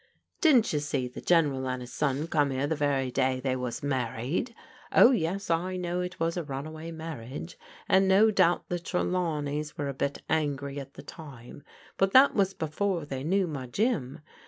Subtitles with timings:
[0.41, 3.83] "Didn't you see the General and his son come 'ere the very day they was
[3.83, 4.55] married?
[4.91, 7.55] Oh, yes, I know it was a runaway marriage,
[7.87, 11.63] and no doubt the Trelawneys were a bit angry at the time:
[11.97, 14.21] but that was before they knew my Jim.